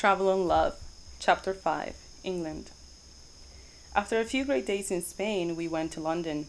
Travel 0.00 0.32
and 0.32 0.48
Love, 0.48 0.78
Chapter 1.18 1.52
5, 1.52 1.94
England. 2.24 2.70
After 3.94 4.18
a 4.18 4.24
few 4.24 4.46
great 4.46 4.64
days 4.64 4.90
in 4.90 5.02
Spain, 5.02 5.56
we 5.56 5.68
went 5.68 5.92
to 5.92 6.00
London. 6.00 6.46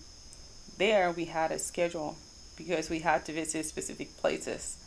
There, 0.78 1.12
we 1.12 1.26
had 1.26 1.52
a 1.52 1.60
schedule 1.60 2.16
because 2.56 2.90
we 2.90 3.00
had 3.00 3.26
to 3.26 3.34
visit 3.34 3.66
specific 3.66 4.16
places. 4.16 4.78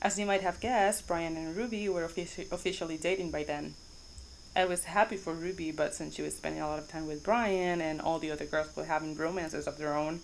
As 0.00 0.18
you 0.18 0.24
might 0.24 0.40
have 0.40 0.60
guessed, 0.60 1.06
Brian 1.06 1.36
and 1.36 1.54
Ruby 1.54 1.86
were 1.90 2.08
offici- 2.08 2.50
officially 2.50 2.96
dating 2.96 3.30
by 3.30 3.44
then. 3.44 3.74
I 4.56 4.64
was 4.64 4.84
happy 4.84 5.18
for 5.18 5.34
Ruby, 5.34 5.70
but 5.70 5.94
since 5.94 6.14
she 6.14 6.22
was 6.22 6.34
spending 6.34 6.62
a 6.62 6.66
lot 6.66 6.78
of 6.78 6.88
time 6.88 7.06
with 7.06 7.22
Brian 7.22 7.82
and 7.82 8.00
all 8.00 8.18
the 8.18 8.30
other 8.30 8.46
girls 8.46 8.74
were 8.74 8.86
having 8.86 9.14
romances 9.14 9.66
of 9.66 9.76
their 9.76 9.94
own, 9.94 10.20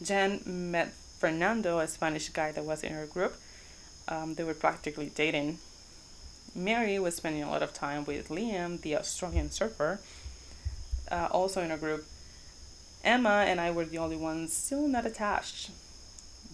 Jen 0.00 0.40
met 0.46 0.92
Fernando, 1.18 1.80
a 1.80 1.88
Spanish 1.88 2.28
guy 2.28 2.52
that 2.52 2.64
was 2.64 2.84
in 2.84 2.92
her 2.92 3.06
group. 3.06 3.34
Um, 4.06 4.36
they 4.36 4.44
were 4.44 4.54
practically 4.54 5.10
dating. 5.12 5.58
Mary 6.54 6.98
was 6.98 7.16
spending 7.16 7.42
a 7.42 7.50
lot 7.50 7.62
of 7.62 7.72
time 7.72 8.04
with 8.04 8.28
Liam, 8.28 8.80
the 8.80 8.96
Australian 8.96 9.50
surfer, 9.50 10.00
uh, 11.10 11.28
also 11.30 11.62
in 11.62 11.70
a 11.70 11.78
group. 11.78 12.04
Emma 13.04 13.44
and 13.46 13.60
I 13.60 13.70
were 13.70 13.84
the 13.84 13.98
only 13.98 14.16
ones 14.16 14.52
still 14.52 14.86
not 14.86 15.06
attached, 15.06 15.70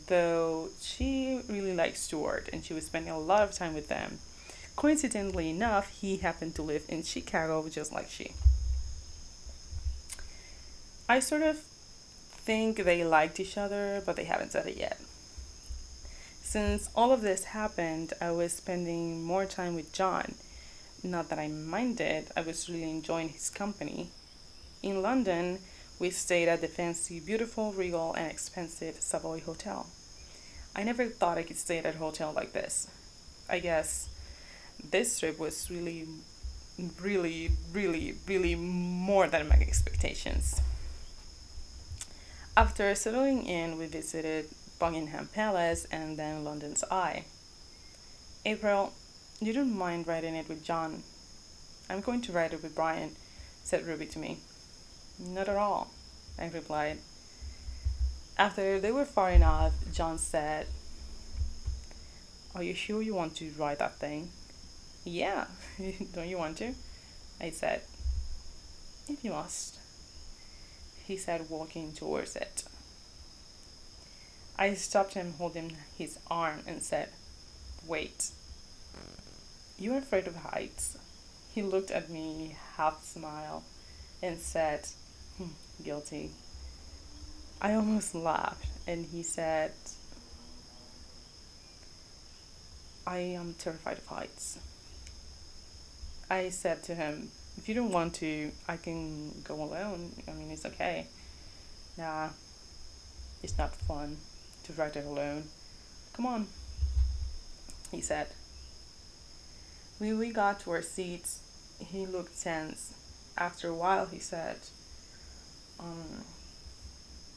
though 0.07 0.69
she 0.81 1.41
really 1.49 1.75
liked 1.75 1.99
Stuart 1.99 2.49
and 2.53 2.65
she 2.65 2.73
was 2.73 2.87
spending 2.87 3.13
a 3.13 3.19
lot 3.19 3.43
of 3.43 3.53
time 3.53 3.75
with 3.75 3.89
them. 3.89 4.19
Coincidentally 4.77 5.51
enough, 5.51 5.91
he 6.01 6.19
happened 6.19 6.55
to 6.55 6.63
live 6.63 6.85
in 6.89 7.03
Chicago 7.03 7.69
just 7.69 7.93
like 7.93 8.09
she. 8.09 8.33
I 11.09 11.21
sort 11.21 11.43
of 11.43 11.59
think 11.59 12.85
they 12.85 13.03
liked 13.03 13.41
each 13.41 13.59
other, 13.59 14.03
but 14.07 14.17
they 14.17 14.25
haven't 14.25 14.53
said 14.53 14.67
it 14.67 14.77
yet. 14.77 15.01
Since 16.51 16.89
all 16.97 17.13
of 17.13 17.21
this 17.21 17.45
happened, 17.45 18.15
I 18.23 18.31
was 18.31 18.55
spending 18.55 19.23
more 19.23 19.45
time 19.45 19.75
with 19.75 19.93
John. 19.93 20.35
Not 21.03 21.29
that 21.29 21.39
I 21.39 21.49
minded, 21.49 22.29
I 22.35 22.41
was 22.41 22.71
really 22.71 22.89
enjoying 22.89 23.29
his 23.29 23.51
company. 23.51 24.09
In 24.83 25.03
London, 25.03 25.59
we 25.99 26.09
stayed 26.09 26.49
at 26.49 26.63
the 26.63 26.67
fancy, 26.67 27.21
beautiful, 27.21 27.73
regal, 27.73 28.15
and 28.15 28.33
expensive 28.33 28.95
Savoy 28.95 29.41
Hotel. 29.41 29.89
I 30.75 30.85
never 30.85 31.05
thought 31.05 31.37
I 31.37 31.43
could 31.43 31.59
stay 31.59 31.77
at 31.77 31.95
a 31.95 31.99
hotel 31.99 32.33
like 32.35 32.55
this. 32.55 32.89
I 33.47 33.59
guess 33.59 34.09
this 34.83 35.21
trip 35.21 35.39
was 35.39 35.71
really, 35.71 36.07
really, 36.99 37.51
really, 37.75 38.15
really 38.27 38.55
more 38.55 39.29
than 39.29 39.51
my 39.51 39.57
expectations. 39.57 40.63
After 42.57 42.95
settling 42.95 43.45
in, 43.45 43.77
we 43.77 43.85
visited 43.85 44.49
Buckingham 44.79 45.29
Palace 45.35 45.87
and 45.91 46.17
then 46.17 46.45
London's 46.45 46.85
Eye. 46.91 47.25
April, 48.45 48.93
you 49.41 49.53
don't 49.53 49.77
mind 49.77 50.07
writing 50.07 50.35
it 50.35 50.49
with 50.49 50.65
John. 50.65 51.03
I'm 51.91 52.01
going 52.01 52.21
to 52.23 52.33
write 52.33 52.53
it 52.53 52.63
with 52.63 52.75
Brian, 52.75 53.17
said 53.65 53.87
Ruby 53.87 54.07
to 54.07 54.19
me. 54.19 54.39
Not 55.19 55.49
at 55.49 55.57
all, 55.57 55.91
I 56.39 56.49
replied. 56.49 56.99
After 58.39 58.79
they 58.79 58.93
were 58.93 59.05
far 59.05 59.31
enough, 59.31 59.73
John 59.93 60.17
said, 60.19 60.67
Are 62.55 62.63
you 62.63 62.75
sure 62.75 63.03
you 63.03 63.15
want 63.15 63.35
to 63.37 63.51
write 63.59 63.81
that 63.81 63.99
thing? 63.99 64.31
Yeah, 65.05 65.47
don't 66.15 66.29
you 66.29 66.39
want 66.39 66.59
to? 66.59 66.75
I 67.41 67.51
said, 67.51 67.83
If 69.09 69.25
you 69.25 69.33
must. 69.33 69.79
He 71.05 71.17
said, 71.17 71.49
walking 71.49 71.93
towards 71.93 72.37
it. 72.37 72.65
I 74.61 74.75
stopped 74.75 75.15
him, 75.15 75.35
holding 75.39 75.77
his 75.97 76.19
arm, 76.29 76.63
and 76.67 76.83
said, 76.83 77.11
Wait. 77.87 78.31
You're 79.79 79.99
afraid 79.99 80.27
of 80.27 80.35
heights? 80.35 80.99
He 81.55 81.63
looked 81.63 81.93
at 81.93 82.11
me, 82.11 82.57
half 82.77 83.05
smile, 83.05 83.63
and 84.21 84.37
said, 84.39 84.89
hmm, 85.37 85.51
Guilty. 85.85 86.33
I 87.63 87.75
almost 87.75 88.17
laughed, 88.17 88.67
and 88.89 89.07
he 89.07 89.23
said, 89.23 89.71
I 93.07 93.19
am 93.19 93.55
terrified 93.55 93.99
of 93.99 94.07
heights. 94.07 94.59
I 96.29 96.49
said 96.49 96.83
to 96.85 96.97
him, 96.97 97.29
If 97.57 97.69
you 97.69 97.77
don't 97.77 97.93
want 97.93 98.15
to, 98.17 98.51
I 98.69 98.77
can 98.77 99.41
go 99.43 99.55
alone. 99.55 100.11
I 100.27 100.33
mean, 100.33 100.51
it's 100.51 100.67
okay. 100.67 101.07
Nah, 101.97 102.31
it's 103.43 103.57
not 103.57 103.75
fun 103.75 104.17
to 104.69 104.81
write 104.81 104.97
it 104.97 105.07
alone. 105.07 105.45
Come 106.13 106.27
on, 106.27 106.47
he 107.91 108.01
said. 108.01 108.29
When 109.99 110.19
we 110.19 110.31
got 110.31 110.61
to 110.61 110.71
our 110.71 110.83
seats, 110.83 111.41
he 111.79 112.07
looked 112.07 112.41
tense. 112.41 112.95
After 113.37 113.69
a 113.69 113.75
while, 113.75 114.07
he 114.07 114.19
said, 114.19 114.59
um, 115.81 116.25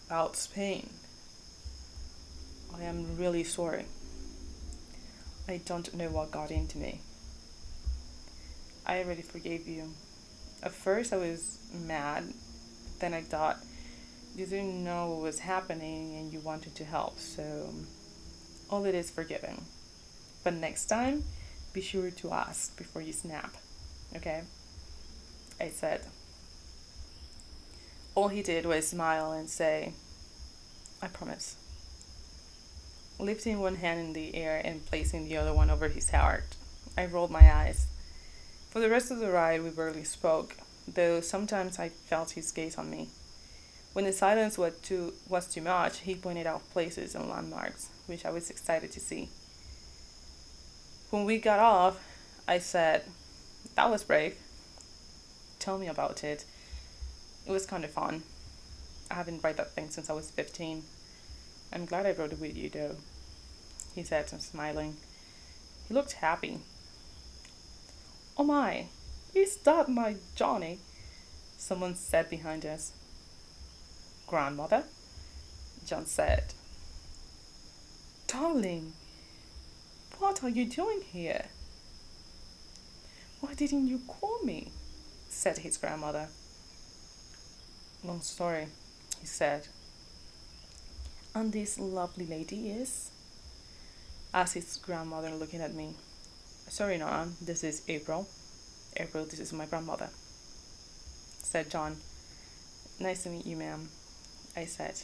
about 0.08 0.36
Spain. 0.36 0.90
I 2.78 2.84
am 2.84 3.18
really 3.18 3.44
sorry. 3.44 3.86
I 5.48 5.62
don't 5.66 5.94
know 5.94 6.10
what 6.10 6.32
got 6.32 6.52
into 6.52 6.78
me. 6.78 7.02
I 8.86 9.00
already 9.00 9.22
forgave 9.22 9.68
you. 9.68 9.94
At 10.64 10.72
first, 10.72 11.14
I 11.14 11.18
was 11.18 11.58
mad. 11.74 12.26
Then 13.00 13.14
I 13.14 13.22
thought, 13.22 13.60
you 14.36 14.46
didn't 14.46 14.84
know 14.84 15.10
what 15.12 15.22
was 15.22 15.40
happening 15.40 16.16
and 16.16 16.32
you 16.32 16.40
wanted 16.40 16.76
to 16.76 16.86
help, 16.86 17.20
so 17.20 17.74
all 18.70 18.86
it 18.86 18.96
is 18.96 19.12
forgiven. 19.12 19.66
But 20.44 20.54
next 20.54 20.86
time, 20.86 21.24
be 21.74 21.82
sure 21.82 22.12
to 22.12 22.32
ask 22.32 22.78
before 22.78 23.02
you 23.02 23.14
snap, 23.14 23.56
okay? 24.16 24.44
I 25.60 25.70
said. 25.70 26.06
All 28.16 28.30
he 28.30 28.42
did 28.42 28.66
was 28.66 28.88
smile 28.88 29.32
and 29.32 29.50
say, 29.50 29.94
I 31.02 31.08
promise. 31.08 31.56
Lifting 33.20 33.60
one 33.60 33.76
hand 33.76 34.00
in 34.00 34.14
the 34.14 34.36
air 34.36 34.62
and 34.64 34.86
placing 34.86 35.26
the 35.26 35.38
other 35.38 35.54
one 35.54 35.70
over 35.70 35.88
his 35.88 36.10
heart, 36.10 36.56
I 36.98 37.06
rolled 37.06 37.32
my 37.32 37.54
eyes. 37.54 37.88
For 38.70 38.80
the 38.80 38.90
rest 38.90 39.12
of 39.12 39.20
the 39.20 39.30
ride, 39.30 39.64
we 39.64 39.70
barely 39.70 40.04
spoke, 40.04 40.58
though 40.88 41.22
sometimes 41.22 41.78
I 41.78 41.90
felt 41.90 42.32
his 42.32 42.52
gaze 42.52 42.78
on 42.78 42.90
me. 42.90 43.10
When 43.94 44.06
the 44.06 44.14
silence 44.14 44.58
was 44.58 44.80
too, 44.80 45.14
was 45.28 45.48
too 45.48 45.62
much, 45.62 46.00
he 46.00 46.16
pointed 46.16 46.48
out 46.48 46.70
places 46.72 47.14
and 47.14 47.30
landmarks, 47.30 47.90
which 48.06 48.26
I 48.26 48.32
was 48.32 48.50
excited 48.50 48.92
to 48.94 49.00
see. 49.00 49.30
When 51.10 51.26
we 51.26 51.40
got 51.40 51.60
off, 51.60 52.02
I 52.48 52.60
said, 52.60 53.04
That 53.76 53.90
was 53.90 54.04
brave. 54.04 54.38
Tell 55.60 55.78
me 55.78 55.88
about 55.88 56.24
it. 56.24 56.46
It 57.46 57.52
was 57.52 57.66
kind 57.66 57.84
of 57.84 57.92
fun. 57.92 58.24
I 59.10 59.16
haven't 59.16 59.44
read 59.44 59.58
that 59.58 59.72
thing 59.72 59.90
since 59.90 60.10
I 60.10 60.14
was 60.14 60.32
15. 60.32 60.84
I'm 61.74 61.86
glad 61.86 62.06
I 62.06 62.14
wrote 62.14 62.32
it 62.32 62.40
with 62.40 62.56
you, 62.56 62.70
though, 62.70 62.96
he 63.94 64.04
said, 64.04 64.30
smiling. 64.30 64.96
He 65.88 65.94
looked 65.94 66.14
happy. 66.14 66.60
Oh 68.38 68.46
my, 68.46 68.86
is 69.34 69.58
that 69.58 69.90
my 69.90 70.16
Johnny? 70.36 70.80
Someone 71.58 71.96
said 71.96 72.30
behind 72.30 72.66
us. 72.66 72.94
Grandmother? 74.32 74.86
John 75.86 76.06
said. 76.06 76.54
Darling, 78.28 78.94
what 80.20 80.42
are 80.42 80.48
you 80.48 80.64
doing 80.64 81.02
here? 81.02 81.48
Why 83.42 83.54
didn't 83.56 83.90
you 83.90 84.00
call 84.08 84.40
me? 84.46 84.72
said 85.28 85.58
his 85.58 85.76
grandmother. 85.76 86.30
Long 88.06 88.22
story, 88.22 88.68
he 89.20 89.28
said. 89.28 89.68
And 91.36 91.52
this 91.52 91.78
lovely 91.78 92.26
lady 92.26 92.72
is? 92.72 93.12
asked 94.34 94.54
his 94.54 94.78
grandmother, 94.78 95.32
looking 95.32 95.60
at 95.60 95.74
me. 95.74 95.94
Sorry, 96.70 96.98
Nora, 96.98 97.28
this 97.42 97.66
is 97.66 97.82
April. 97.90 98.30
April, 98.96 99.26
this 99.26 99.42
is 99.42 99.52
my 99.52 99.66
grandmother, 99.66 100.08
said 101.44 101.70
John. 101.70 101.98
Nice 102.98 103.24
to 103.24 103.30
meet 103.30 103.46
you, 103.46 103.58
ma'am. 103.58 103.90
I 104.56 104.66
said. 104.66 104.96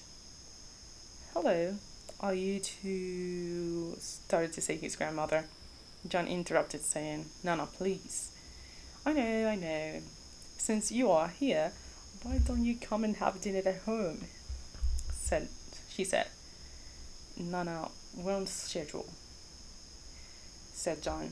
Hello, 1.33 1.75
are 2.19 2.33
you 2.33 2.59
two? 2.59 3.95
started 3.99 4.51
to 4.53 4.61
say 4.61 4.75
his 4.75 4.95
grandmother. 4.95 5.45
John 6.07 6.27
interrupted, 6.27 6.81
saying, 6.81 7.25
Nana, 7.43 7.65
please. 7.65 8.31
I 9.05 9.13
know, 9.13 9.47
I 9.47 9.55
know. 9.55 10.01
Since 10.57 10.91
you 10.91 11.11
are 11.11 11.29
here, 11.29 11.71
why 12.23 12.39
don't 12.39 12.65
you 12.65 12.75
come 12.75 13.03
and 13.03 13.15
have 13.17 13.41
dinner 13.41 13.61
at 13.65 13.81
home? 13.83 14.25
said 15.11 15.47
she 15.89 16.03
said. 16.03 16.27
Nana, 17.37 17.89
we're 18.15 18.35
on 18.35 18.47
schedule, 18.47 19.07
said 20.73 21.01
John. 21.01 21.31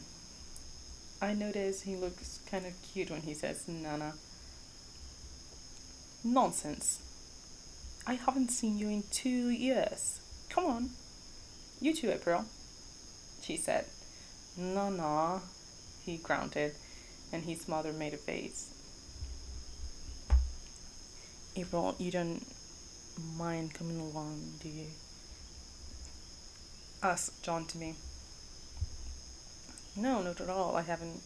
I 1.22 1.34
notice 1.34 1.82
he 1.82 1.96
looks 1.96 2.40
kind 2.50 2.66
of 2.66 2.74
cute 2.82 3.12
when 3.12 3.22
he 3.22 3.34
says 3.34 3.68
Nana. 3.68 4.14
Nonsense. 6.24 7.00
I 8.08 8.14
haven't 8.14 8.52
seen 8.52 8.78
you 8.78 8.88
in 8.88 9.04
two 9.12 9.50
years. 9.50 10.20
Come 10.50 10.66
on. 10.66 10.90
You 11.82 11.94
too, 11.94 12.12
April, 12.12 12.46
she 13.42 13.58
said. 13.58 13.86
No, 14.56 14.90
no, 14.90 15.42
He 16.06 16.18
grunted, 16.18 16.76
and 17.34 17.44
his 17.44 17.68
mother 17.68 17.92
made 17.92 18.14
a 18.14 18.18
face. 18.18 18.72
April, 21.56 21.96
you 21.98 22.12
don't 22.12 22.46
mind 23.38 23.74
coming 23.74 24.00
along, 24.00 24.40
do 24.62 24.70
you? 24.70 24.88
Asked 27.02 27.44
John 27.44 27.66
to 27.66 27.78
me. 27.78 27.96
No, 29.96 30.22
not 30.22 30.42
at 30.42 30.50
all. 30.50 30.76
I 30.76 30.82
haven't 30.84 31.22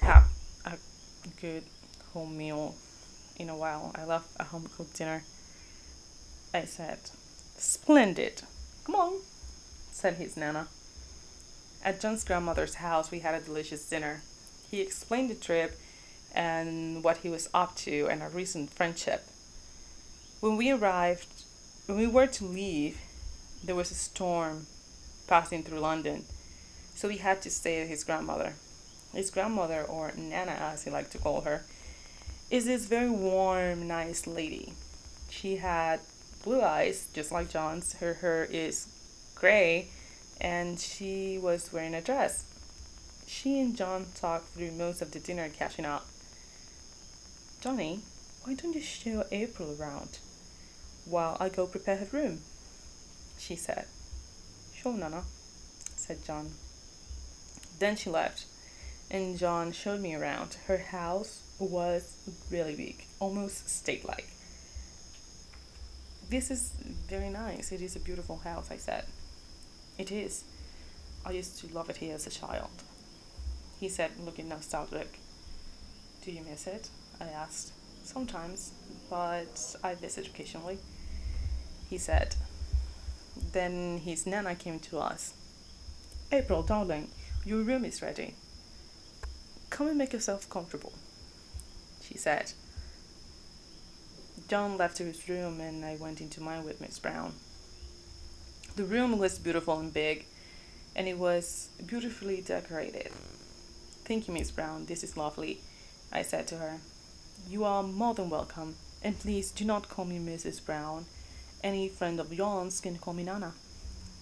had 0.00 0.24
a 0.66 0.76
good 1.40 1.64
home 2.12 2.36
meal 2.36 2.74
in 3.40 3.48
a 3.48 3.56
while. 3.56 3.92
I 3.94 4.04
love 4.04 4.26
a 4.38 4.44
home 4.44 4.68
cooked 4.76 4.96
dinner. 4.96 5.24
I 6.52 6.64
said, 6.64 6.98
Splendid. 7.56 8.42
Come 8.84 8.94
on, 8.94 9.12
said 9.92 10.14
his 10.14 10.36
Nana. 10.36 10.68
At 11.82 12.00
John's 12.00 12.24
grandmother's 12.24 12.76
house, 12.76 13.10
we 13.10 13.20
had 13.20 13.34
a 13.34 13.40
delicious 13.40 13.88
dinner. 13.88 14.22
He 14.70 14.80
explained 14.80 15.30
the 15.30 15.34
trip 15.34 15.78
and 16.34 17.02
what 17.02 17.18
he 17.18 17.28
was 17.28 17.48
up 17.54 17.74
to 17.76 18.08
and 18.08 18.22
our 18.22 18.28
recent 18.28 18.70
friendship. 18.70 19.26
When 20.40 20.56
we 20.56 20.70
arrived, 20.70 21.26
when 21.86 21.98
we 21.98 22.06
were 22.06 22.26
to 22.26 22.44
leave, 22.44 22.98
there 23.64 23.74
was 23.74 23.90
a 23.90 23.94
storm 23.94 24.66
passing 25.26 25.62
through 25.62 25.80
London, 25.80 26.24
so 26.94 27.08
we 27.08 27.18
had 27.18 27.40
to 27.42 27.50
stay 27.50 27.80
at 27.80 27.88
his 27.88 28.04
grandmother. 28.04 28.54
His 29.14 29.30
grandmother, 29.30 29.82
or 29.82 30.12
Nana 30.16 30.52
as 30.52 30.84
he 30.84 30.90
liked 30.90 31.12
to 31.12 31.18
call 31.18 31.42
her, 31.42 31.64
is 32.50 32.64
this 32.64 32.86
very 32.86 33.10
warm, 33.10 33.86
nice 33.86 34.26
lady. 34.26 34.72
She 35.28 35.56
had 35.56 36.00
blue 36.42 36.60
eyes, 36.60 37.06
just 37.14 37.30
like 37.30 37.48
John's. 37.48 37.94
Her 37.94 38.14
hair 38.14 38.44
is 38.44 38.88
gray, 39.36 39.88
and 40.40 40.80
she 40.80 41.38
was 41.38 41.72
wearing 41.72 41.94
a 41.94 42.00
dress. 42.00 42.44
She 43.26 43.60
and 43.60 43.76
John 43.76 44.06
talked 44.16 44.48
through 44.48 44.72
most 44.72 45.00
of 45.00 45.12
the 45.12 45.20
dinner 45.20 45.48
catching 45.48 45.84
up. 45.84 46.06
Johnny, 47.60 48.00
why 48.42 48.54
don't 48.54 48.74
you 48.74 48.80
show 48.80 49.24
April 49.30 49.76
around 49.78 50.18
while 51.04 51.36
I 51.38 51.50
go 51.50 51.66
prepare 51.66 51.98
her 51.98 52.08
room? 52.10 52.40
She 53.38 53.54
said. 53.54 53.86
Sure, 54.74 54.94
Nana, 54.94 55.22
said 55.94 56.24
John. 56.24 56.50
Then 57.78 57.94
she 57.94 58.10
left, 58.10 58.46
and 59.08 59.38
John 59.38 59.70
showed 59.70 60.00
me 60.00 60.14
around. 60.14 60.56
Her 60.66 60.78
house 60.78 61.42
was 61.66 62.46
really 62.50 62.74
big, 62.74 63.04
almost 63.18 63.68
state 63.68 64.06
like. 64.06 64.28
This 66.28 66.50
is 66.50 66.72
very 67.08 67.28
nice. 67.28 67.72
It 67.72 67.82
is 67.82 67.96
a 67.96 68.00
beautiful 68.00 68.38
house, 68.38 68.70
I 68.70 68.76
said. 68.76 69.04
It 69.98 70.12
is. 70.12 70.44
I 71.26 71.32
used 71.32 71.58
to 71.60 71.74
love 71.74 71.90
it 71.90 71.98
here 71.98 72.14
as 72.14 72.26
a 72.26 72.30
child. 72.30 72.70
He 73.78 73.88
said, 73.88 74.12
looking 74.24 74.48
nostalgic. 74.48 75.18
Do 76.22 76.30
you 76.30 76.42
miss 76.48 76.66
it? 76.66 76.88
I 77.20 77.26
asked. 77.26 77.72
Sometimes, 78.04 78.72
but 79.10 79.76
I 79.82 79.94
visit 79.94 80.26
occasionally. 80.26 80.78
He 81.88 81.98
said. 81.98 82.36
Then 83.52 83.98
his 83.98 84.26
nana 84.26 84.54
came 84.54 84.78
to 84.80 84.98
us. 84.98 85.34
April, 86.32 86.62
darling, 86.62 87.08
your 87.44 87.62
room 87.62 87.84
is 87.84 88.02
ready. 88.02 88.34
Come 89.70 89.88
and 89.88 89.98
make 89.98 90.12
yourself 90.12 90.48
comfortable, 90.48 90.92
she 92.10 92.18
said. 92.18 92.52
John 94.48 94.76
left 94.76 94.98
his 94.98 95.28
room 95.28 95.60
and 95.60 95.84
I 95.84 95.96
went 95.96 96.20
into 96.20 96.40
mine 96.40 96.64
with 96.64 96.80
Miss 96.80 96.98
Brown. 96.98 97.34
The 98.76 98.84
room 98.84 99.18
was 99.18 99.38
beautiful 99.38 99.78
and 99.78 99.92
big, 99.92 100.26
and 100.96 101.06
it 101.06 101.18
was 101.18 101.68
beautifully 101.86 102.40
decorated. 102.40 103.12
Thank 104.04 104.26
you, 104.26 104.34
Miss 104.34 104.50
Brown, 104.50 104.86
this 104.86 105.04
is 105.04 105.16
lovely, 105.16 105.60
I 106.12 106.22
said 106.22 106.46
to 106.48 106.56
her. 106.56 106.78
You 107.48 107.64
are 107.64 107.82
more 107.82 108.14
than 108.14 108.30
welcome, 108.30 108.76
and 109.02 109.18
please 109.18 109.50
do 109.50 109.64
not 109.64 109.88
call 109.88 110.04
me 110.04 110.18
Mrs. 110.18 110.64
Brown. 110.64 111.06
Any 111.62 111.88
friend 111.88 112.18
of 112.18 112.32
yours 112.32 112.80
can 112.80 112.96
call 112.98 113.14
me 113.14 113.24
Nana, 113.24 113.52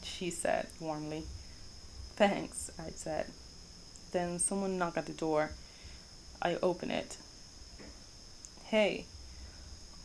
she 0.03 0.31
said 0.31 0.67
warmly. 0.81 1.25
Thanks, 2.17 2.71
I 2.79 2.91
said. 2.91 3.27
Then 4.13 4.39
someone 4.39 4.79
knocked 4.79 4.99
at 4.99 5.07
the 5.07 5.13
door. 5.13 5.53
I 6.43 6.57
opened 6.57 6.93
it. 6.93 7.17
Hey, 8.71 9.07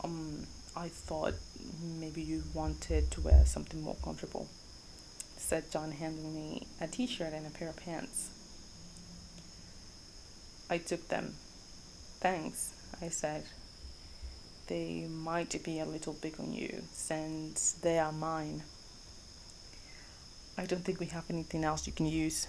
um, 0.02 0.46
I 0.74 0.88
thought 0.88 1.34
maybe 2.00 2.22
you 2.22 2.44
wanted 2.54 3.10
to 3.10 3.20
wear 3.20 3.44
something 3.44 3.82
more 3.82 3.98
comfortable, 4.02 4.48
said 5.36 5.70
John, 5.70 5.92
handing 5.92 6.34
me 6.34 6.66
a 6.80 6.86
t 6.86 7.06
shirt 7.06 7.34
and 7.34 7.46
a 7.46 7.50
pair 7.50 7.68
of 7.68 7.76
pants. 7.76 8.30
I 10.70 10.78
took 10.78 11.08
them. 11.08 11.34
Thanks, 12.20 12.72
I 13.02 13.10
said. 13.10 13.44
They 14.66 15.08
might 15.10 15.62
be 15.62 15.80
a 15.80 15.84
little 15.84 16.14
big 16.14 16.40
on 16.40 16.54
you, 16.54 16.84
since 16.90 17.72
they 17.72 17.98
are 17.98 18.12
mine. 18.12 18.62
I 20.56 20.64
don't 20.64 20.82
think 20.82 21.00
we 21.00 21.06
have 21.06 21.28
anything 21.28 21.64
else 21.64 21.86
you 21.86 21.92
can 21.92 22.06
use. 22.06 22.46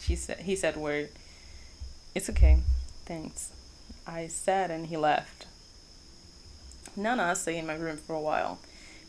She 0.00 0.16
said 0.16 0.40
he 0.40 0.56
said 0.56 0.76
word. 0.76 1.10
It's 2.16 2.28
okay. 2.30 2.58
Thanks. 3.06 3.52
I 4.06 4.26
said 4.26 4.70
and 4.70 4.86
he 4.86 4.96
left. 4.96 5.46
Nana 6.96 7.34
stayed 7.36 7.58
in 7.58 7.66
my 7.66 7.74
room 7.74 7.96
for 7.96 8.14
a 8.14 8.20
while. 8.20 8.58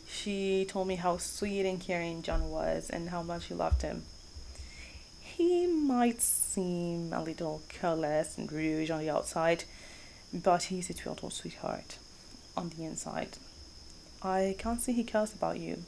She 0.06 0.64
told 0.68 0.88
me 0.88 0.96
how 0.96 1.16
sweet 1.16 1.66
and 1.66 1.80
caring 1.80 2.22
John 2.22 2.50
was 2.50 2.90
and 2.90 3.10
how 3.10 3.22
much 3.22 3.46
she 3.46 3.54
loved 3.54 3.82
him. 3.82 4.04
He 5.20 5.66
might 5.66 6.20
seem 6.22 7.12
a 7.12 7.22
little 7.22 7.62
careless 7.68 8.38
and 8.38 8.50
rude 8.50 8.90
on 8.90 9.00
the 9.00 9.10
outside, 9.10 9.64
but 10.32 10.64
he's 10.64 10.90
a 10.90 10.94
total 10.94 11.30
sweetheart 11.30 11.98
on 12.56 12.70
the 12.70 12.84
inside. 12.84 13.36
I 14.22 14.54
can't 14.58 14.80
see 14.80 14.92
he 14.92 15.04
cares 15.04 15.34
about 15.34 15.58
you. 15.58 15.82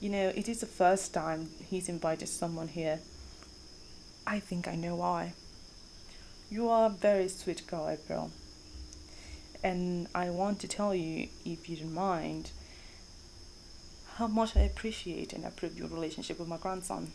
You 0.00 0.10
know, 0.10 0.32
it 0.34 0.48
is 0.48 0.60
the 0.60 0.66
first 0.66 1.14
time 1.14 1.50
he's 1.70 1.88
invited 1.88 2.28
someone 2.28 2.68
here. 2.68 3.00
I 4.26 4.40
think 4.40 4.68
I 4.68 4.74
know 4.74 4.96
why. 4.96 5.32
You 6.50 6.68
are 6.70 6.86
a 6.86 6.90
very 6.90 7.28
sweet 7.28 7.66
girl, 7.66 7.88
April. 7.88 8.30
And 9.62 10.08
I 10.14 10.30
want 10.30 10.60
to 10.60 10.68
tell 10.68 10.94
you, 10.94 11.28
if 11.44 11.68
you 11.68 11.76
don't 11.76 11.92
mind, 11.92 12.52
how 14.14 14.28
much 14.28 14.56
I 14.56 14.60
appreciate 14.60 15.32
and 15.32 15.44
approve 15.44 15.78
your 15.78 15.88
relationship 15.88 16.38
with 16.38 16.48
my 16.48 16.56
grandson. 16.56 17.12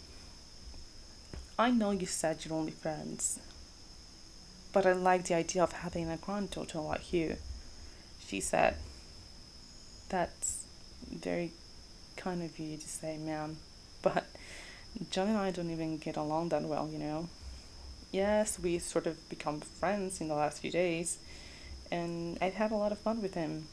I 1.58 1.72
know 1.72 1.92
you 1.92 2.06
said 2.06 2.46
you're 2.46 2.54
only 2.54 2.72
friends, 2.72 3.40
but 4.72 4.86
I 4.86 4.94
like 4.94 5.25
the 5.25 5.36
idea 5.36 5.63
of 5.63 5.72
having 5.72 6.10
a 6.10 6.18
granddaughter 6.18 6.80
like 6.80 7.12
you, 7.12 7.38
she 8.25 8.40
said. 8.40 8.75
That's 10.10 10.66
very 11.12 11.52
kind 12.18 12.44
of 12.44 12.58
you 12.60 12.78
to 12.78 12.88
say, 12.88 13.18
ma'am, 13.18 13.58
but 14.02 14.25
John 15.10 15.28
and 15.28 15.38
I 15.38 15.52
don't 15.52 15.72
even 15.72 15.98
get 15.98 16.18
along 16.18 16.50
that 16.50 16.63
well, 16.63 16.88
you 16.92 17.00
know. 17.00 17.30
Yes, 18.13 18.60
we 18.60 18.77
sort 18.77 19.08
of 19.08 19.27
become 19.27 19.60
friends 19.60 20.22
in 20.22 20.27
the 20.27 20.36
last 20.36 20.62
few 20.62 20.70
days, 20.70 21.17
and 21.91 22.38
I've 22.39 22.53
had 22.53 22.72
a 22.72 22.75
lot 22.75 22.91
of 22.91 23.00
fun 23.00 23.24
with 23.24 23.34
him, 23.34 23.65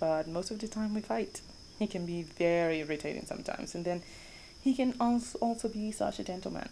but 0.00 0.26
most 0.26 0.50
of 0.50 0.58
the 0.58 0.66
time 0.66 0.94
we 0.94 1.00
fight. 1.00 1.42
He 1.78 1.86
can 1.86 2.04
be 2.04 2.24
very 2.24 2.80
irritating 2.80 3.24
sometimes, 3.24 3.72
and 3.72 3.84
then 3.84 4.02
he 4.60 4.74
can 4.74 4.94
also 5.00 5.68
be 5.68 5.92
such 5.92 6.18
a 6.18 6.24
gentleman. 6.24 6.70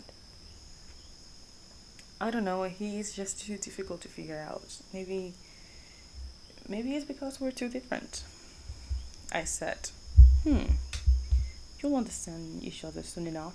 I 2.21 2.33
don't 2.33 2.45
know, 2.45 2.65
he's 2.65 3.15
just 3.15 3.41
too 3.41 3.57
difficult 3.57 4.01
to 4.01 4.09
figure 4.09 4.45
out. 4.51 4.79
Maybe 4.93 5.35
maybe 6.69 6.97
it's 6.97 7.05
because 7.05 7.41
we're 7.41 7.53
too 7.53 7.69
different. 7.69 8.25
I 9.31 9.45
said, 9.45 9.91
"Hmm. 10.43 10.75
You'll 11.79 11.95
understand 11.97 12.65
each 12.65 12.83
other 12.83 13.05
soon 13.05 13.29
enough." 13.29 13.55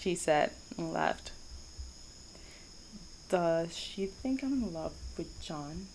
She 0.00 0.16
said 0.16 0.50
and 0.76 0.92
laughed. 0.92 1.30
Does 3.30 3.76
she 3.76 4.06
think 4.06 4.42
I'm 4.42 4.52
in 4.54 4.72
love 4.72 4.92
with 5.16 5.40
John? 5.40 5.86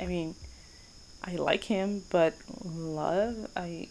I 0.00 0.06
mean, 0.06 0.34
I 1.22 1.36
like 1.36 1.64
him, 1.64 2.02
but 2.10 2.34
love, 2.64 3.48
I 3.56 3.86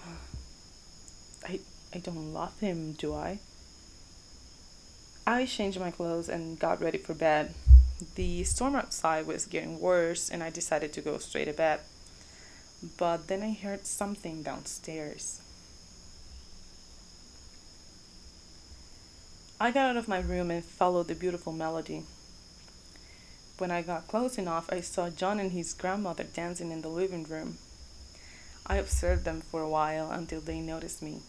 I 1.44 1.58
I 1.92 1.98
don't 1.98 2.32
love 2.32 2.56
him, 2.60 2.92
do 2.92 3.14
I? 3.14 3.40
I 5.26 5.44
changed 5.44 5.80
my 5.80 5.90
clothes 5.90 6.28
and 6.28 6.56
got 6.58 6.80
ready 6.80 6.98
for 6.98 7.14
bed. 7.14 7.54
The 8.14 8.44
storm 8.44 8.76
outside 8.76 9.26
was 9.26 9.46
getting 9.46 9.80
worse, 9.80 10.30
and 10.30 10.40
I 10.40 10.50
decided 10.50 10.92
to 10.92 11.00
go 11.00 11.18
straight 11.18 11.46
to 11.46 11.52
bed. 11.52 11.80
But 12.96 13.26
then 13.26 13.42
I 13.42 13.54
heard 13.54 13.86
something 13.86 14.44
downstairs. 14.44 15.41
I 19.62 19.70
got 19.70 19.90
out 19.90 19.96
of 19.96 20.08
my 20.08 20.18
room 20.18 20.50
and 20.50 20.64
followed 20.64 21.06
the 21.06 21.14
beautiful 21.14 21.52
melody. 21.52 22.02
When 23.58 23.70
I 23.70 23.82
got 23.82 24.08
close 24.08 24.36
enough, 24.36 24.68
I 24.72 24.80
saw 24.80 25.08
John 25.08 25.38
and 25.38 25.52
his 25.52 25.72
grandmother 25.72 26.24
dancing 26.24 26.72
in 26.72 26.82
the 26.82 26.88
living 26.88 27.22
room. 27.22 27.58
I 28.66 28.78
observed 28.78 29.24
them 29.24 29.40
for 29.40 29.62
a 29.62 29.68
while 29.68 30.10
until 30.10 30.40
they 30.40 30.58
noticed 30.58 31.00
me. 31.00 31.20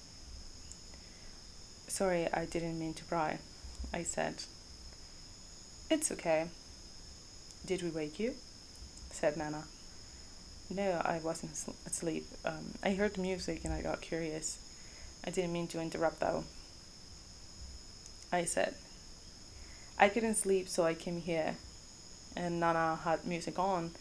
Sorry, 1.88 2.28
I 2.34 2.46
didn't 2.46 2.80
mean 2.80 2.96
to 2.96 3.04
pry, 3.04 3.38
I 3.94 4.02
said. 4.02 4.46
It's 5.92 6.12
okay. 6.12 6.48
Did 7.68 7.84
we 7.84 7.92
wake 7.92 8.20
you? 8.20 8.34
said 9.12 9.38
Nana. 9.38 9.66
No, 10.72 11.04
I 11.06 11.20
wasn't 11.24 11.52
asleep. 11.86 12.26
Um, 12.44 12.80
I 12.84 12.96
heard 12.96 13.14
the 13.14 13.22
music 13.22 13.64
and 13.64 13.72
I 13.72 13.84
got 13.84 14.02
curious. 14.02 14.58
I 15.24 15.30
didn't 15.30 15.54
mean 15.54 15.68
to 15.68 15.80
interrupt 15.80 16.20
though. 16.20 16.46
I 18.34 18.46
said. 18.46 18.74
I 20.00 20.10
couldn't 20.10 20.36
sleep, 20.36 20.68
so 20.68 20.84
I 20.84 20.96
came 20.96 21.22
here. 21.22 21.56
And 22.36 22.60
Nana 22.60 23.00
had 23.04 23.28
music 23.28 23.60
on. 23.60 23.92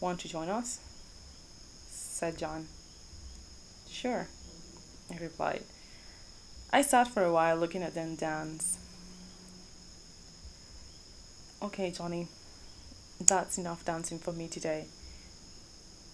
Want 0.00 0.20
to 0.20 0.28
join 0.28 0.50
us? 0.50 0.80
said 1.88 2.36
John. 2.36 2.66
Sure, 3.88 4.28
I 5.10 5.16
replied. 5.16 5.62
I 6.74 6.82
sat 6.82 7.08
for 7.08 7.24
a 7.24 7.32
while 7.32 7.56
looking 7.56 7.82
at 7.82 7.94
them 7.94 8.16
dance. 8.16 8.76
Okay, 11.62 11.90
Johnny, 11.90 12.28
that's 13.18 13.56
enough 13.56 13.82
dancing 13.82 14.18
for 14.18 14.32
me 14.32 14.46
today. 14.46 14.84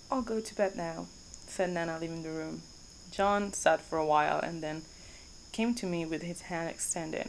I'll 0.08 0.22
go 0.22 0.38
to 0.38 0.54
bed 0.54 0.76
now, 0.76 1.06
said 1.48 1.70
Nana, 1.70 1.98
leaving 2.00 2.22
the 2.22 2.30
room. 2.30 2.62
John 3.10 3.52
sat 3.52 3.80
for 3.80 3.98
a 3.98 4.06
while 4.06 4.38
and 4.38 4.62
then 4.62 4.82
came 5.50 5.74
to 5.74 5.86
me 5.86 6.06
with 6.06 6.22
his 6.22 6.42
hand 6.42 6.70
extended. 6.70 7.28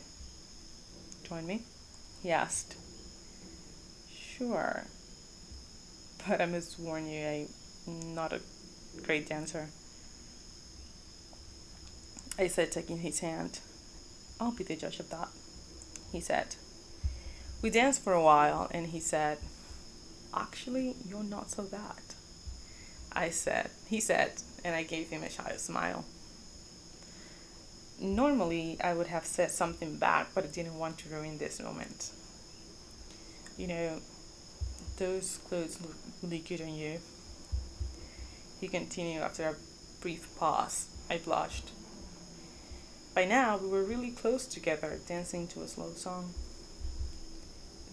Join 1.32 1.48
me? 1.48 1.62
He 2.22 2.30
asked. 2.30 2.76
Sure. 4.14 4.84
But 6.28 6.42
I 6.42 6.46
must 6.46 6.78
warn 6.78 7.08
you, 7.08 7.48
I'm 7.88 8.14
not 8.14 8.34
a 8.34 8.42
great 9.02 9.30
dancer. 9.30 9.70
I 12.38 12.48
said, 12.48 12.70
taking 12.70 12.98
his 12.98 13.22
hand. 13.22 13.60
I'll 14.42 14.52
be 14.52 14.66
the 14.66 14.76
judge 14.76 15.00
of 15.00 15.10
that, 15.12 15.30
he 16.12 16.20
said. 16.20 16.56
We 17.62 17.70
danced 17.70 18.04
for 18.04 18.12
a 18.12 18.22
while, 18.22 18.70
and 18.72 18.88
he 18.88 19.00
said, 19.00 19.38
Actually, 20.34 20.98
you're 21.08 21.24
not 21.24 21.50
so 21.50 21.64
bad. 21.64 22.02
I 23.14 23.30
said, 23.30 23.70
he 23.88 24.02
said, 24.02 24.34
and 24.66 24.76
I 24.76 24.84
gave 24.84 25.08
him 25.08 25.24
a 25.24 25.30
shy 25.30 25.56
smile. 25.56 26.04
Normally, 28.02 28.80
I 28.84 28.96
would 28.96 29.08
have 29.08 29.26
said 29.26 29.52
something 29.52 29.98
back, 29.98 30.30
but 30.34 30.44
I 30.44 30.48
didn't 30.48 30.80
want 30.80 30.98
to 31.00 31.10
ruin 31.10 31.38
this 31.38 31.62
moment. 31.62 32.10
You 33.58 33.68
know, 33.68 34.00
those 34.98 35.38
clothes 35.48 35.80
look 35.80 35.94
really 36.24 36.40
good 36.40 36.62
on 36.62 36.74
you. 36.74 37.00
He 38.60 38.68
continued 38.68 39.22
after 39.22 39.50
a 39.50 39.56
brief 40.02 40.28
pause. 40.40 40.88
I 41.12 41.20
blushed. 41.20 41.70
By 43.14 43.26
now, 43.26 43.58
we 43.58 43.68
were 43.68 43.84
really 43.84 44.10
close 44.10 44.48
together, 44.48 45.00
dancing 45.08 45.48
to 45.50 45.62
a 45.62 45.68
slow 45.68 45.92
song. 45.94 46.34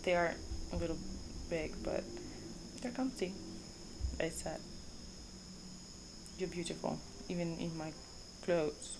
They 0.04 0.14
are 0.14 0.34
a 0.72 0.76
little 0.76 0.96
big, 1.50 1.74
but 1.82 2.02
they're 2.80 2.92
comfy, 2.92 3.34
I 4.18 4.30
said. 4.30 4.60
You're 6.38 6.48
beautiful, 6.48 6.98
even 7.28 7.58
in 7.58 7.76
my 7.76 7.92
clothes. 8.42 8.96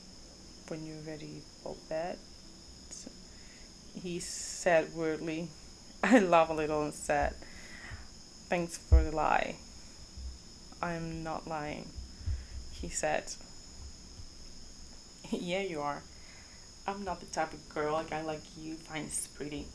When 0.68 0.84
you're 0.86 0.96
ready 1.06 1.40
for 1.62 1.74
bed, 1.88 2.18
he 3.94 4.20
said 4.20 4.94
weirdly. 4.94 5.48
I 6.04 6.18
laughed 6.18 6.50
a 6.50 6.54
little 6.54 6.82
and 6.82 6.92
said, 6.92 7.34
Thanks 8.48 8.76
for 8.76 9.02
the 9.02 9.10
lie. 9.10 9.56
I'm 10.82 11.24
not 11.24 11.48
lying, 11.48 11.88
he 12.72 12.88
said. 12.88 13.32
yeah, 15.30 15.62
you 15.62 15.80
are. 15.80 16.02
I'm 16.86 17.04
not 17.04 17.20
the 17.20 17.26
type 17.26 17.52
of 17.52 17.68
girl 17.68 17.96
a 17.96 18.04
guy 18.04 18.22
like 18.22 18.42
you 18.56 18.74
finds 18.74 19.26
pretty. 19.28 19.66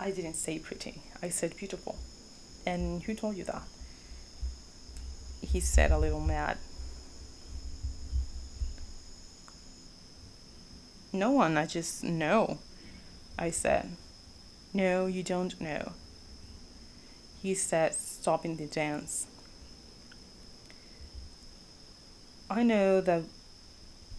I 0.00 0.10
didn't 0.10 0.34
say 0.34 0.58
pretty, 0.58 1.00
I 1.22 1.28
said 1.28 1.56
beautiful. 1.56 1.96
And 2.66 3.02
who 3.02 3.14
told 3.14 3.36
you 3.36 3.44
that? 3.44 3.62
He 5.40 5.60
said 5.60 5.92
a 5.92 5.98
little 5.98 6.20
mad. 6.20 6.58
No 11.16 11.30
one, 11.30 11.56
I 11.56 11.64
just 11.64 12.04
know, 12.04 12.58
I 13.38 13.48
said. 13.50 13.88
No, 14.74 15.06
you 15.06 15.22
don't 15.22 15.58
know. 15.58 15.92
He 17.40 17.54
said, 17.54 17.94
stopping 17.94 18.56
the 18.56 18.66
dance. 18.66 19.26
I 22.50 22.62
know 22.62 23.00
that 23.00 23.22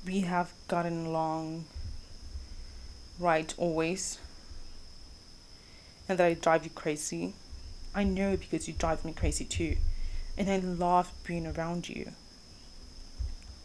we 0.07 0.21
have 0.21 0.53
gotten 0.67 1.05
along 1.05 1.65
right 3.19 3.53
always 3.59 4.17
and 6.09 6.17
that 6.17 6.25
I 6.25 6.33
drive 6.33 6.63
you 6.63 6.71
crazy. 6.71 7.35
I 7.93 8.05
know 8.05 8.37
because 8.37 8.67
you 8.67 8.73
drive 8.73 9.05
me 9.05 9.13
crazy 9.13 9.45
too, 9.45 9.77
and 10.35 10.49
I 10.49 10.57
love 10.57 11.11
being 11.23 11.45
around 11.45 11.89
you. 11.89 12.13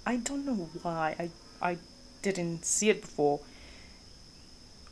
I 0.04 0.16
don't 0.16 0.44
know 0.44 0.68
why 0.82 1.16
I 1.18 1.30
I 1.70 1.78
didn't 2.23 2.64
see 2.64 2.88
it 2.88 3.02
before 3.02 3.41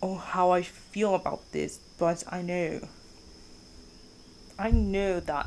or 0.00 0.18
how 0.18 0.50
I 0.50 0.62
feel 0.62 1.14
about 1.14 1.52
this, 1.52 1.78
but 1.98 2.24
I 2.28 2.42
know. 2.42 2.88
I 4.58 4.70
know 4.70 5.20
that 5.20 5.46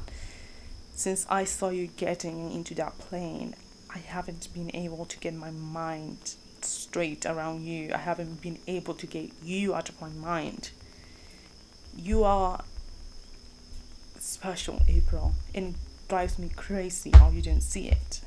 since 0.95 1.25
I 1.29 1.43
saw 1.43 1.69
you 1.69 1.87
getting 1.87 2.51
into 2.51 2.73
that 2.75 2.97
plane, 2.97 3.55
I 3.93 3.97
haven't 3.99 4.53
been 4.53 4.75
able 4.75 5.05
to 5.05 5.17
get 5.19 5.33
my 5.33 5.51
mind 5.51 6.35
straight 6.61 7.25
around 7.25 7.65
you. 7.65 7.91
I 7.93 7.97
haven't 7.97 8.41
been 8.41 8.59
able 8.67 8.93
to 8.95 9.07
get 9.07 9.31
you 9.43 9.75
out 9.75 9.89
of 9.89 9.99
my 10.01 10.09
mind. 10.09 10.71
You 11.95 12.23
are 12.23 12.63
special, 14.19 14.81
April, 14.87 15.33
and 15.53 15.75
drives 16.07 16.39
me 16.39 16.49
crazy 16.55 17.11
how 17.11 17.29
you 17.29 17.41
don't 17.41 17.61
see 17.61 17.89
it. 17.89 18.21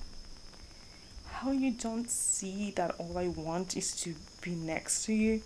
How 1.41 1.51
you 1.51 1.71
don't 1.71 2.09
see 2.11 2.71
that 2.77 2.95
all 2.97 3.19
I 3.19 3.29
want 3.29 3.77
is 3.77 3.95
to 4.01 4.15
be 4.41 4.53
next 4.53 5.05
to 5.05 5.13
you? 5.13 5.43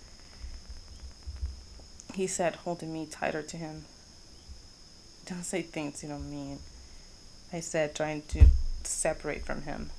He 2.15 2.29
said, 2.29 2.55
holding 2.55 2.93
me 2.93 3.07
tighter 3.07 3.43
to 3.43 3.57
him. 3.57 3.87
Don't 5.27 5.43
say 5.43 5.63
things 5.63 6.05
you 6.05 6.09
don't 6.09 6.31
mean. 6.31 6.61
I 7.53 7.59
said, 7.59 7.97
trying 7.97 8.23
to 8.29 8.45
separate 8.85 9.45
from 9.45 9.63
him. 9.63 9.91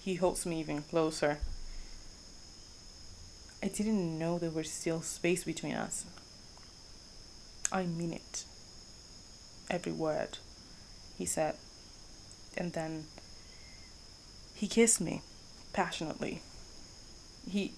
He 0.00 0.16
holds 0.16 0.44
me 0.44 0.60
even 0.60 0.82
closer. 0.82 1.38
I 3.62 3.68
didn't 3.68 4.18
know 4.18 4.38
there 4.38 4.50
was 4.50 4.70
still 4.70 5.00
space 5.00 5.44
between 5.44 5.76
us. 5.76 6.04
I 7.72 7.84
mean 7.84 8.12
it. 8.12 8.44
Every 9.70 9.92
word, 9.92 10.36
he 11.16 11.24
said. 11.24 11.54
And 12.54 12.74
then 12.74 13.06
he 14.58 14.66
kissed 14.66 15.00
me 15.00 15.22
passionately. 15.72 16.42
He 17.48 17.72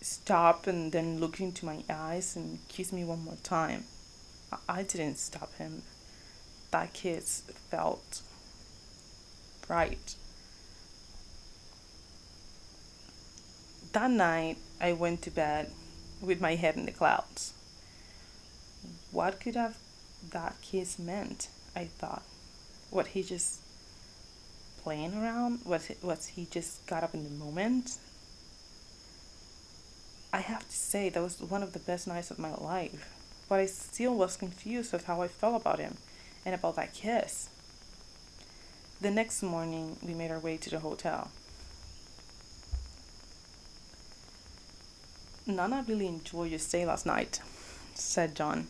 stopped 0.00 0.66
and 0.66 0.92
then 0.92 1.20
looked 1.20 1.40
into 1.40 1.66
my 1.66 1.84
eyes 1.90 2.36
and 2.36 2.58
kissed 2.68 2.92
me 2.92 3.04
one 3.04 3.24
more 3.24 3.38
time. 3.42 3.84
I 4.68 4.82
didn't 4.82 5.18
stop 5.18 5.54
him. 5.56 5.82
That 6.70 6.92
kiss 6.92 7.42
felt 7.70 8.22
right. 9.68 10.14
that 13.92 14.10
night, 14.10 14.56
I 14.80 14.92
went 14.92 15.22
to 15.22 15.30
bed 15.30 15.70
with 16.20 16.40
my 16.40 16.54
head 16.54 16.76
in 16.76 16.86
the 16.86 16.92
clouds. 16.92 17.52
What 19.10 19.40
could 19.40 19.54
have 19.54 19.76
that 20.30 20.56
kiss 20.62 20.98
meant? 20.98 21.48
I 21.76 21.84
thought. 21.84 22.22
What 22.90 23.08
he 23.08 23.22
just 23.22 23.60
playing 24.82 25.14
around? 25.14 25.60
Was 25.64 25.90
was 26.02 26.26
he 26.28 26.46
just 26.50 26.86
got 26.86 27.02
up 27.02 27.14
in 27.14 27.24
the 27.24 27.30
moment? 27.30 27.98
I 30.32 30.40
have 30.40 30.66
to 30.66 30.74
say 30.74 31.08
that 31.10 31.22
was 31.22 31.40
one 31.40 31.62
of 31.62 31.72
the 31.72 31.78
best 31.78 32.06
nights 32.06 32.30
of 32.30 32.38
my 32.38 32.54
life, 32.54 33.14
but 33.48 33.60
I 33.60 33.66
still 33.66 34.14
was 34.14 34.36
confused 34.36 34.94
of 34.94 35.04
how 35.04 35.20
I 35.20 35.28
felt 35.28 35.60
about 35.60 35.78
him 35.78 35.98
and 36.44 36.54
about 36.54 36.76
that 36.76 36.94
kiss. 36.94 37.50
The 39.00 39.10
next 39.10 39.42
morning, 39.42 39.96
we 40.02 40.14
made 40.14 40.30
our 40.30 40.38
way 40.38 40.56
to 40.56 40.70
the 40.70 40.78
hotel. 40.78 41.30
Nana 45.46 45.84
really 45.86 46.06
enjoyed 46.06 46.50
your 46.50 46.60
stay 46.60 46.86
last 46.86 47.04
night, 47.04 47.40
said 47.94 48.34
John. 48.34 48.68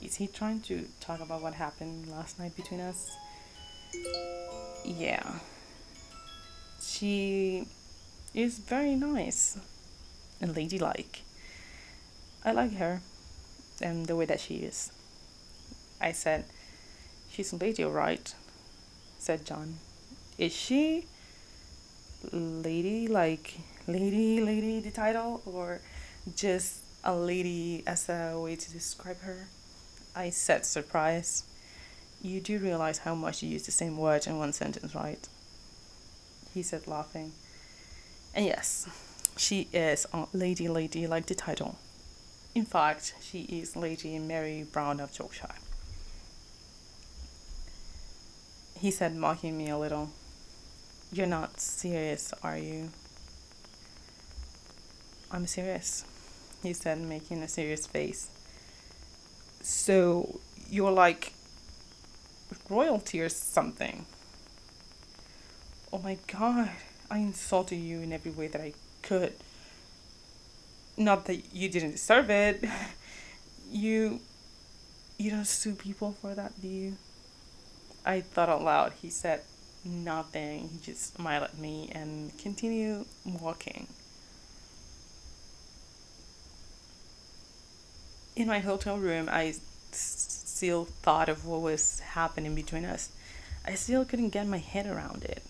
Is 0.00 0.16
he 0.16 0.28
trying 0.28 0.60
to 0.62 0.86
talk 1.00 1.20
about 1.20 1.42
what 1.42 1.54
happened 1.54 2.08
last 2.08 2.38
night 2.38 2.56
between 2.56 2.80
us? 2.80 3.10
Yeah. 4.84 5.40
She 6.80 7.66
is 8.34 8.58
very 8.58 8.94
nice 8.94 9.58
and 10.40 10.54
ladylike. 10.54 11.22
I 12.44 12.52
like 12.52 12.74
her 12.76 13.00
and 13.82 14.06
the 14.06 14.16
way 14.16 14.24
that 14.26 14.40
she 14.40 14.56
is. 14.56 14.92
I 16.00 16.12
said, 16.12 16.44
She's 17.30 17.52
a 17.52 17.56
lady, 17.56 17.84
alright, 17.84 18.34
said 19.18 19.44
John. 19.44 19.76
Is 20.38 20.52
she 20.54 21.06
lady 22.32 23.08
like 23.08 23.58
lady, 23.86 24.40
lady, 24.40 24.80
the 24.80 24.90
title, 24.90 25.42
or 25.44 25.80
just 26.34 26.80
a 27.04 27.14
lady 27.14 27.82
as 27.86 28.08
a 28.08 28.38
way 28.38 28.56
to 28.56 28.72
describe 28.72 29.20
her? 29.20 29.48
I 30.14 30.30
said, 30.30 30.64
surprise. 30.64 31.44
You 32.26 32.40
do 32.40 32.58
realize 32.58 32.98
how 32.98 33.14
much 33.14 33.44
you 33.44 33.48
use 33.48 33.66
the 33.66 33.70
same 33.70 33.96
word 33.96 34.26
in 34.26 34.36
one 34.36 34.52
sentence, 34.52 34.96
right? 34.96 35.28
He 36.52 36.62
said, 36.64 36.88
laughing. 36.88 37.30
And 38.34 38.44
yes, 38.44 38.88
she 39.36 39.68
is 39.72 40.08
a 40.12 40.26
lady, 40.32 40.66
lady, 40.66 41.06
like 41.06 41.26
the 41.26 41.36
title. 41.36 41.78
In 42.52 42.64
fact, 42.64 43.14
she 43.20 43.42
is 43.42 43.76
Lady 43.76 44.18
Mary 44.18 44.66
Brown 44.72 44.98
of 44.98 45.16
Yorkshire. 45.16 45.54
He 48.80 48.90
said, 48.90 49.14
mocking 49.14 49.56
me 49.56 49.68
a 49.70 49.78
little, 49.78 50.10
You're 51.12 51.28
not 51.28 51.60
serious, 51.60 52.34
are 52.42 52.58
you? 52.58 52.88
I'm 55.30 55.46
serious, 55.46 56.04
he 56.64 56.72
said, 56.72 57.00
making 57.00 57.44
a 57.44 57.48
serious 57.48 57.86
face. 57.86 58.28
So, 59.62 60.40
you're 60.68 60.90
like 60.90 61.32
royalty 62.68 63.20
or 63.20 63.28
something. 63.28 64.06
Oh 65.92 65.98
my 65.98 66.18
god, 66.26 66.70
I 67.10 67.18
insulted 67.18 67.76
you 67.76 68.00
in 68.00 68.12
every 68.12 68.30
way 68.30 68.48
that 68.48 68.60
I 68.60 68.72
could. 69.02 69.32
Not 70.96 71.26
that 71.26 71.54
you 71.54 71.68
didn't 71.68 71.92
deserve 71.92 72.30
it. 72.30 72.64
You 73.68 74.20
you 75.18 75.30
don't 75.30 75.44
sue 75.44 75.74
people 75.74 76.12
for 76.20 76.36
that, 76.36 76.60
do 76.62 76.68
you? 76.68 76.96
I 78.04 78.20
thought 78.20 78.48
aloud. 78.48 78.92
He 79.02 79.10
said 79.10 79.42
nothing. 79.84 80.68
He 80.68 80.78
just 80.78 81.14
smiled 81.14 81.44
at 81.44 81.58
me 81.58 81.90
and 81.92 82.36
continued 82.38 83.06
walking. 83.24 83.88
In 88.36 88.46
my 88.46 88.58
hotel 88.58 88.98
room, 88.98 89.28
I 89.30 89.54
still 90.56 90.86
thought 90.86 91.28
of 91.28 91.44
what 91.44 91.60
was 91.60 92.00
happening 92.00 92.54
between 92.54 92.86
us. 92.86 93.10
I 93.66 93.74
still 93.74 94.06
couldn't 94.06 94.30
get 94.30 94.46
my 94.46 94.56
head 94.56 94.86
around 94.86 95.24
it. 95.24 95.42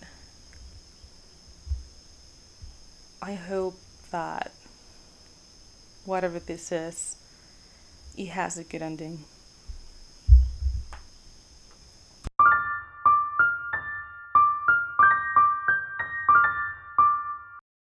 I 3.21 3.35
hope 3.35 3.79
that 4.11 4.51
whatever 6.03 6.39
this 6.39 6.71
is, 6.73 7.15
it 8.17 8.27
has 8.27 8.57
a 8.57 8.65
good 8.65 8.81
ending. 8.81 9.23